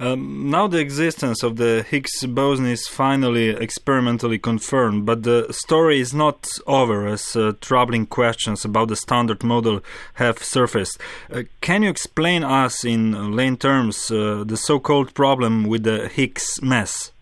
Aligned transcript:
Um, 0.00 0.50
now 0.50 0.66
the 0.66 0.78
existence 0.78 1.42
of 1.42 1.56
the 1.56 1.84
Higgs 1.88 2.26
boson 2.26 2.66
is 2.66 2.88
finally 2.88 3.50
experimentally 3.50 4.38
confirmed, 4.38 5.06
but 5.06 5.22
the 5.22 5.46
story 5.52 6.00
is 6.00 6.12
not 6.12 6.48
over 6.66 7.06
as 7.06 7.36
uh, 7.36 7.52
troubling 7.60 8.06
questions 8.06 8.64
about 8.64 8.88
the 8.88 8.96
standard 8.96 9.44
model 9.44 9.80
have 10.14 10.42
surfaced. 10.42 11.00
Uh, 11.32 11.42
can 11.60 11.82
you 11.82 11.90
explain 11.90 12.42
us 12.42 12.84
in 12.84 13.32
lay 13.36 13.54
terms 13.56 14.10
uh, 14.10 14.42
the 14.46 14.56
so-called 14.56 15.14
problem 15.14 15.64
with 15.64 15.84
the 15.84 16.08
Higgs 16.08 16.60
mass? 16.62 17.12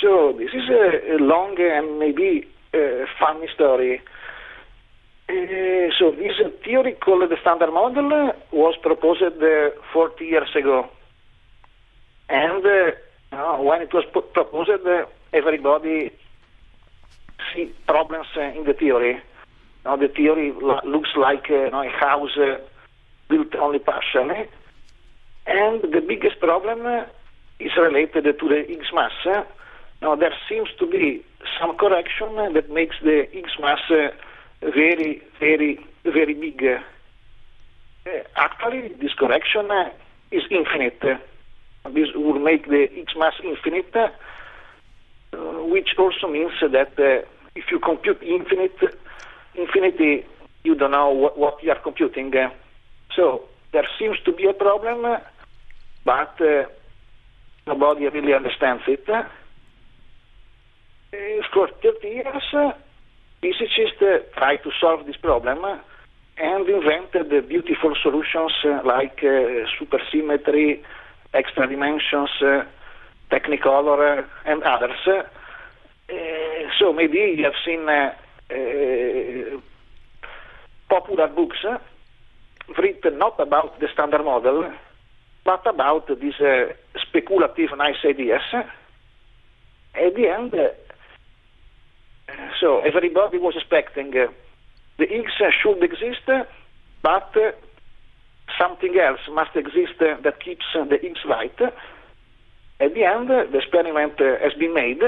So 0.00 0.34
this 0.38 0.50
is 0.52 0.68
a, 0.68 1.14
a 1.14 1.18
long 1.18 1.56
and 1.58 1.98
maybe 1.98 2.46
uh, 2.74 3.06
funny 3.18 3.46
story. 3.54 4.00
Uh, 5.28 5.90
so 5.98 6.12
this 6.12 6.34
theory 6.64 6.92
called 6.94 7.28
the 7.28 7.36
Standard 7.40 7.72
Model 7.72 8.32
was 8.52 8.76
proposed 8.82 9.22
uh, 9.22 9.70
40 9.92 10.24
years 10.24 10.50
ago. 10.56 10.88
And 12.28 12.64
uh, 13.32 13.56
when 13.58 13.82
it 13.82 13.92
was 13.92 14.04
proposed, 14.32 14.70
uh, 14.70 15.06
everybody 15.32 16.10
see 17.54 17.72
problems 17.86 18.26
uh, 18.36 18.40
in 18.40 18.64
the 18.64 18.72
theory. 18.72 19.20
Now 19.84 19.96
the 19.96 20.08
theory 20.08 20.52
looks 20.52 21.10
like 21.16 21.48
you 21.48 21.70
know, 21.70 21.82
a 21.82 21.90
house 21.90 22.36
built 23.28 23.54
only 23.54 23.78
partially. 23.78 24.48
And 25.46 25.82
the 25.82 26.00
biggest 26.00 26.40
problem 26.40 27.06
is 27.60 27.70
related 27.76 28.24
to 28.24 28.48
the 28.48 28.64
Higgs 28.66 28.92
mass. 28.92 29.12
Now 30.02 30.16
there 30.16 30.34
seems 30.48 30.68
to 30.80 30.86
be 30.86 31.24
some 31.60 31.76
correction 31.76 32.34
that 32.54 32.68
makes 32.70 32.96
the 33.02 33.28
Higgs 33.30 33.56
mass 33.60 33.78
very, 34.60 35.22
very, 35.38 35.78
very 36.04 36.34
big. 36.34 36.64
Uh, 36.64 38.10
actually, 38.36 38.88
this 39.00 39.12
correction 39.14 39.70
uh, 39.70 39.90
is 40.30 40.42
infinite. 40.50 41.02
This 41.92 42.08
would 42.14 42.42
make 42.42 42.66
the 42.66 42.86
Higgs 42.92 43.14
mass 43.16 43.34
infinite, 43.42 43.94
uh, 43.94 44.08
which 45.64 45.88
also 45.98 46.28
means 46.28 46.52
that 46.60 46.92
if 47.54 47.64
you 47.70 47.78
compute 47.78 48.22
infinite, 48.22 48.78
infinity, 49.54 50.24
you 50.64 50.74
don't 50.74 50.92
know 50.92 51.10
what, 51.10 51.38
what 51.38 51.62
you 51.62 51.70
are 51.70 51.78
computing. 51.80 52.32
so 53.14 53.44
there 53.72 53.86
seems 53.98 54.18
to 54.24 54.32
be 54.32 54.46
a 54.46 54.52
problem, 54.52 55.20
but 56.04 56.40
nobody 57.66 58.08
really 58.08 58.34
understands 58.34 58.82
it. 58.86 59.04
for 61.52 61.68
30 61.82 62.08
years, 62.08 62.74
physicists 63.40 64.02
uh, 64.02 64.18
try 64.36 64.56
to 64.56 64.70
solve 64.80 65.06
this 65.06 65.16
problem 65.16 65.80
and 66.38 66.68
invented 66.68 67.30
the 67.30 67.40
beautiful 67.46 67.94
solutions 68.02 68.52
uh, 68.64 68.80
like 68.84 69.18
uh, 69.22 69.64
supersymmetry, 69.78 70.82
extra 71.34 71.66
dimensions, 71.66 72.30
technicolor, 73.30 74.24
and 74.44 74.62
others. 74.62 74.98
so 76.78 76.92
maybe 76.92 77.18
you 77.36 77.44
have 77.44 77.54
seen 77.64 77.86
popular 80.88 81.28
books 81.28 81.64
written 82.78 83.18
not 83.18 83.38
about 83.38 83.78
the 83.80 83.88
standard 83.92 84.24
model, 84.24 84.72
but 85.44 85.66
about 85.66 86.08
these 86.20 86.40
uh, 86.40 86.72
speculative 86.96 87.70
nice 87.76 88.04
ideas. 88.04 88.42
At 88.52 90.14
the 90.14 90.28
end, 90.28 90.54
uh, 90.54 90.68
so 92.60 92.80
everybody 92.80 93.38
was 93.38 93.54
expecting 93.56 94.16
uh, 94.16 94.26
the 94.98 95.06
Higgs 95.06 95.32
should 95.62 95.82
exist, 95.82 96.28
but 97.02 97.36
something 98.58 98.96
else 98.98 99.20
must 99.32 99.54
exist 99.56 100.00
uh, 100.00 100.20
that 100.22 100.40
keeps 100.42 100.64
the 100.74 100.98
Higgs 101.00 101.20
light. 101.28 101.58
At 102.78 102.94
the 102.94 103.04
end, 103.04 103.30
the 103.30 103.58
experiment 103.58 104.18
has 104.18 104.52
been 104.54 104.74
made, 104.74 105.02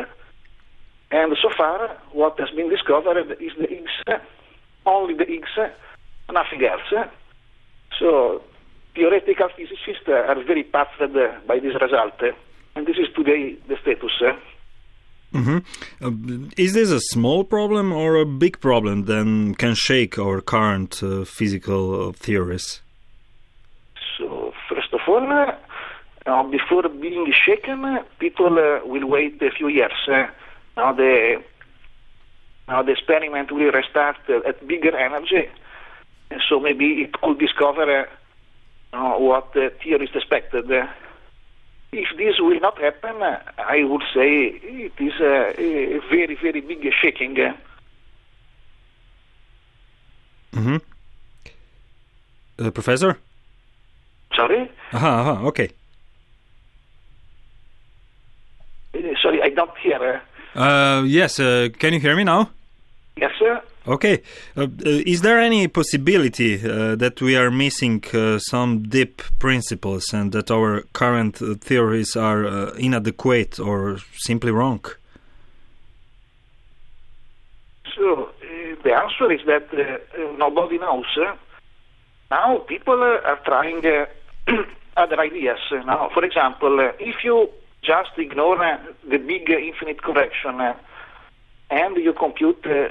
and 1.10 1.36
so 1.40 1.50
far, 1.56 1.96
what 2.12 2.38
has 2.38 2.50
been 2.50 2.68
discovered 2.68 3.36
is 3.40 3.52
the 3.58 3.66
Higgs, 3.66 4.22
only 4.86 5.14
the 5.14 5.24
Higgs, 5.24 5.72
nothing 6.30 6.64
else. 6.64 7.08
So, 7.98 8.42
theoretical 8.94 9.48
physicists 9.56 10.08
are 10.08 10.42
very 10.44 10.64
puzzled 10.64 11.16
by 11.46 11.58
this 11.58 11.74
result, 11.80 12.20
and 12.74 12.86
this 12.86 12.96
is 12.96 13.08
today 13.14 13.56
the 13.68 13.76
status. 13.82 14.38
Mm-hmm. 15.32 15.58
Uh, 16.02 16.48
is 16.56 16.72
this 16.72 16.90
a 16.90 17.00
small 17.00 17.44
problem 17.44 17.92
or 17.92 18.16
a 18.16 18.24
big 18.24 18.60
problem 18.60 19.04
that 19.04 19.56
can 19.58 19.74
shake 19.74 20.18
our 20.18 20.40
current 20.40 21.02
uh, 21.02 21.24
physical 21.24 22.08
uh, 22.08 22.12
theories? 22.12 22.80
All, 25.08 25.54
uh, 26.26 26.42
before 26.50 26.88
being 26.88 27.32
shaken, 27.32 28.00
people 28.18 28.58
uh, 28.58 28.86
will 28.86 29.06
wait 29.06 29.40
a 29.40 29.50
few 29.50 29.68
years. 29.68 29.92
now, 30.76 30.92
the, 30.92 31.42
now 32.68 32.82
the 32.82 32.92
experiment 32.92 33.50
will 33.50 33.72
restart 33.72 34.18
at 34.28 34.66
bigger 34.66 34.94
energy, 34.94 35.48
and 36.30 36.42
so 36.46 36.60
maybe 36.60 37.02
it 37.02 37.12
could 37.12 37.38
discover 37.38 38.08
what 38.92 39.54
the 39.54 39.72
theorists 39.82 40.14
expected. 40.14 40.70
If 41.90 42.08
this 42.18 42.38
will 42.38 42.60
not 42.60 42.78
happen, 42.78 43.16
I 43.22 43.84
would 43.84 44.02
say 44.12 44.60
it 44.62 44.92
is 44.98 45.14
a, 45.20 45.54
a 45.58 46.00
very, 46.10 46.34
very 46.34 46.60
big 46.60 46.86
shaking. 47.00 47.36
Mm-hmm. 50.52 50.76
Uh, 52.58 52.70
professor? 52.70 53.16
Sorry? 54.38 54.70
Aha, 54.92 55.20
aha, 55.20 55.46
okay. 55.48 55.68
Uh, 58.94 58.98
sorry, 59.20 59.42
I 59.42 59.48
don't 59.48 59.76
hear. 59.82 60.22
Uh, 60.54 61.02
yes, 61.04 61.40
uh, 61.40 61.68
can 61.76 61.92
you 61.92 61.98
hear 61.98 62.14
me 62.14 62.22
now? 62.22 62.50
Yes, 63.16 63.32
sir. 63.36 63.60
Okay. 63.88 64.22
Uh, 64.56 64.62
uh, 64.62 64.66
is 64.84 65.22
there 65.22 65.40
any 65.40 65.66
possibility 65.66 66.54
uh, 66.54 66.94
that 66.94 67.20
we 67.20 67.36
are 67.36 67.50
missing 67.50 68.04
uh, 68.14 68.38
some 68.38 68.82
deep 68.82 69.22
principles 69.40 70.12
and 70.12 70.30
that 70.32 70.52
our 70.52 70.82
current 70.92 71.42
uh, 71.42 71.54
theories 71.54 72.14
are 72.14 72.46
uh, 72.46 72.70
inadequate 72.78 73.58
or 73.58 73.98
simply 74.18 74.52
wrong? 74.52 74.84
So, 77.96 78.30
the 78.84 78.94
answer 78.94 79.32
is 79.32 79.40
that 79.46 79.66
nobody 80.38 80.78
knows. 80.78 81.06
Now, 82.30 82.58
people 82.58 83.02
are 83.02 83.40
trying 83.44 83.82
other 84.96 85.20
ideas. 85.20 85.58
Now, 85.70 86.10
for 86.12 86.24
example, 86.24 86.80
uh, 86.80 86.92
if 86.98 87.24
you 87.24 87.50
just 87.82 88.10
ignore 88.18 88.62
uh, 88.62 88.78
the 89.08 89.16
big 89.18 89.48
infinite 89.50 90.02
correction 90.02 90.60
uh, 90.60 90.74
and 91.70 91.96
you 91.96 92.12
compute 92.12 92.58
you 92.64 92.88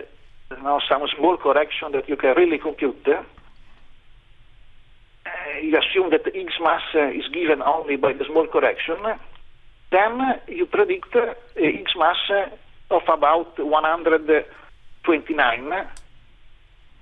know, 0.63 0.79
some 0.89 1.05
small 1.17 1.35
correction 1.37 1.91
that 1.91 2.07
you 2.07 2.15
can 2.15 2.33
really 2.35 2.57
compute. 2.57 3.05
Uh, 3.07 3.21
you 5.61 5.77
assume 5.77 6.09
that 6.11 6.23
the 6.23 6.31
Higgs 6.31 6.53
mass 6.61 6.83
uh, 6.95 7.09
is 7.09 7.27
given 7.33 7.61
only 7.61 7.97
by 7.97 8.13
the 8.13 8.23
small 8.25 8.47
correction. 8.47 8.95
Then 9.91 10.39
you 10.47 10.65
predict 10.65 11.13
Higgs 11.55 11.91
mass 11.97 12.15
of 12.89 13.01
about 13.09 13.59
129, 13.59 15.87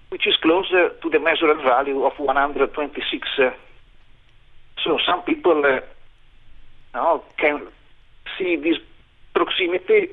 which 0.09 0.25
is 0.25 0.35
closer 0.37 0.89
to 0.89 1.09
the 1.09 1.19
measured 1.19 1.61
value 1.63 2.03
of 2.03 2.17
126. 2.17 3.27
So 4.85 4.99
some 5.05 5.23
people 5.23 5.63
uh, 6.93 7.17
can 7.37 7.67
see 8.37 8.55
this 8.55 8.77
proximity 9.33 10.09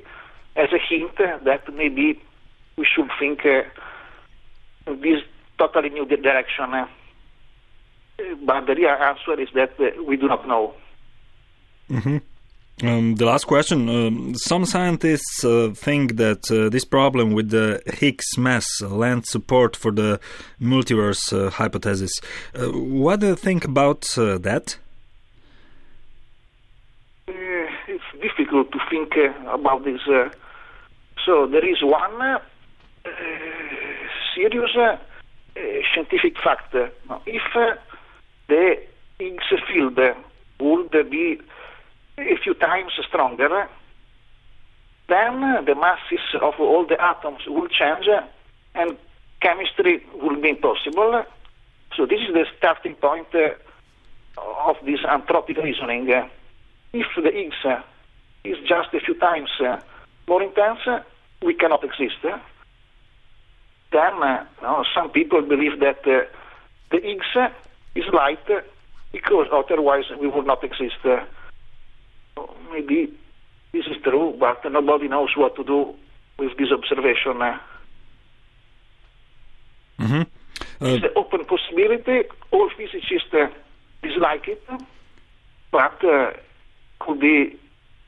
as 0.56 0.70
a 0.72 0.78
hint 0.78 1.16
that 1.18 1.72
maybe 1.74 2.20
we 2.76 2.86
should 2.86 3.10
think 3.18 3.44
uh, 3.44 3.62
this 4.86 5.22
totally 5.58 5.90
new 5.90 6.06
direction. 6.06 6.72
Uh, 6.72 6.86
but 8.44 8.66
the 8.66 8.74
real 8.74 8.88
answer 8.90 9.38
is 9.38 9.48
that 9.54 9.74
uh, 9.78 10.02
we 10.02 10.16
do 10.16 10.26
not 10.26 10.48
know. 10.48 10.74
Mm-hmm. 11.90 12.16
Um, 12.80 13.14
the 13.14 13.26
last 13.26 13.46
question. 13.46 13.88
Um, 13.88 14.34
some 14.34 14.64
scientists 14.64 15.44
uh, 15.44 15.70
think 15.74 16.16
that 16.16 16.50
uh, 16.50 16.68
this 16.68 16.84
problem 16.84 17.32
with 17.32 17.50
the 17.50 17.80
Higgs 17.86 18.36
mass 18.36 18.80
lends 18.80 19.30
support 19.30 19.76
for 19.76 19.92
the 19.92 20.18
multiverse 20.60 21.32
uh, 21.32 21.50
hypothesis. 21.50 22.12
what 22.54 23.20
do 23.20 23.28
you 23.28 23.36
think 23.36 23.64
about 23.64 24.02
that? 24.16 24.76
it's 27.88 28.04
difficult 28.20 28.72
to 28.72 28.78
think 28.90 29.12
about 29.48 29.84
this. 29.84 30.00
so 31.24 31.46
there 31.46 31.68
is 31.68 31.82
one 31.82 32.40
serious 34.34 34.70
uh, 34.76 34.96
scientific 35.94 36.36
fact. 36.42 36.74
If 37.26 37.42
uh, 37.54 37.74
the 38.48 38.76
Higgs 39.18 39.44
field 39.68 39.98
would 40.58 41.10
be 41.10 41.40
few 42.42 42.54
times 42.54 42.92
stronger, 43.08 43.68
then 45.08 45.40
the 45.64 45.74
masses 45.74 46.24
of 46.40 46.54
all 46.58 46.86
the 46.86 47.00
atoms 47.00 47.42
will 47.46 47.68
change 47.68 48.06
and 48.74 48.96
chemistry 49.40 50.04
will 50.14 50.40
be 50.40 50.50
impossible. 50.50 51.24
So 51.96 52.06
this 52.06 52.20
is 52.20 52.32
the 52.32 52.46
starting 52.56 52.94
point 52.94 53.26
uh, 53.34 53.50
of 54.66 54.76
this 54.84 55.00
anthropic 55.00 55.62
reasoning. 55.62 56.08
If 56.92 57.06
the 57.16 57.30
Higgs 57.30 57.82
is 58.44 58.56
just 58.66 58.94
a 58.94 59.00
few 59.00 59.14
times 59.14 59.50
uh, 59.60 59.78
more 60.26 60.42
intense, 60.42 60.80
we 61.42 61.54
cannot 61.54 61.84
exist. 61.84 62.22
Then 62.22 62.40
uh, 64.22 64.46
no, 64.62 64.84
some 64.94 65.10
people 65.10 65.42
believe 65.42 65.80
that 65.80 66.06
uh, 66.06 66.24
the 66.90 67.00
Higgs 67.02 67.52
is 67.94 68.04
light 68.12 68.46
because 69.12 69.48
otherwise 69.52 70.04
we 70.18 70.28
would 70.28 70.46
not 70.46 70.64
exist. 70.64 71.04
Maybe 72.82 73.12
this 73.72 73.86
is 73.86 73.96
true, 74.02 74.36
but 74.38 74.64
nobody 74.70 75.08
knows 75.08 75.30
what 75.36 75.56
to 75.56 75.64
do 75.64 75.94
with 76.38 76.56
this 76.58 76.70
observation. 76.70 77.40
Mm-hmm. 79.98 80.20
Uh, 80.20 80.24
it's 80.80 81.04
an 81.04 81.10
open 81.16 81.44
possibility. 81.44 82.28
All 82.50 82.70
physicists 82.76 83.32
uh, 83.32 83.48
dislike 84.02 84.48
it, 84.48 84.62
but 85.70 86.04
uh, 86.04 86.32
could 87.00 87.20
be 87.20 87.58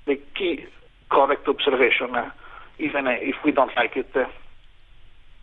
the 0.07 0.17
key 0.37 0.65
correct 1.11 1.49
observation, 1.49 2.15
uh, 2.15 2.31
even 2.79 3.07
if 3.07 3.37
we 3.45 3.53
don't 3.53 3.75
like 3.77 3.97
it. 3.97 4.15